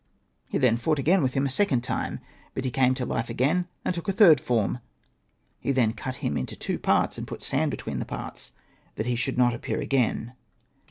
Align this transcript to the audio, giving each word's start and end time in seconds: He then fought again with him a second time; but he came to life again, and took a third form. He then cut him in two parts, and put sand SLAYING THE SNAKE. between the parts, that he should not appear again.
He 0.47 0.57
then 0.57 0.77
fought 0.77 0.97
again 0.97 1.21
with 1.21 1.35
him 1.35 1.45
a 1.45 1.49
second 1.51 1.81
time; 1.81 2.21
but 2.55 2.65
he 2.65 2.71
came 2.71 2.95
to 2.95 3.05
life 3.05 3.29
again, 3.29 3.67
and 3.85 3.93
took 3.93 4.07
a 4.07 4.11
third 4.11 4.41
form. 4.41 4.79
He 5.59 5.71
then 5.71 5.93
cut 5.93 6.15
him 6.25 6.37
in 6.37 6.47
two 6.47 6.79
parts, 6.79 7.19
and 7.19 7.27
put 7.27 7.43
sand 7.43 7.47
SLAYING 7.51 7.59
THE 7.59 7.59
SNAKE. 7.59 7.69
between 7.69 7.99
the 7.99 8.05
parts, 8.05 8.51
that 8.95 9.05
he 9.05 9.15
should 9.15 9.37
not 9.37 9.53
appear 9.53 9.79
again. 9.79 10.33